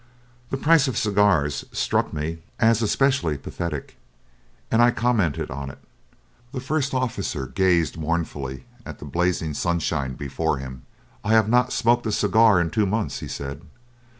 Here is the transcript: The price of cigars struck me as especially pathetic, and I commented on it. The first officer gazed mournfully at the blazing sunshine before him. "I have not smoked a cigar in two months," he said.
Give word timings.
The 0.49 0.57
price 0.57 0.87
of 0.87 0.97
cigars 0.97 1.63
struck 1.71 2.11
me 2.11 2.39
as 2.59 2.81
especially 2.81 3.37
pathetic, 3.37 3.97
and 4.71 4.81
I 4.81 4.89
commented 4.89 5.51
on 5.51 5.69
it. 5.69 5.77
The 6.53 6.59
first 6.59 6.95
officer 6.95 7.45
gazed 7.45 7.99
mournfully 7.99 8.65
at 8.83 8.97
the 8.97 9.05
blazing 9.05 9.53
sunshine 9.53 10.15
before 10.15 10.57
him. 10.57 10.87
"I 11.23 11.33
have 11.33 11.47
not 11.49 11.71
smoked 11.71 12.07
a 12.07 12.11
cigar 12.11 12.59
in 12.59 12.71
two 12.71 12.87
months," 12.87 13.19
he 13.19 13.27
said. 13.27 13.61